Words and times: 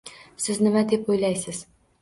Siz 0.45 0.61
nima 0.69 0.83
deb 0.95 1.13
o'ylaysiz? 1.17 1.65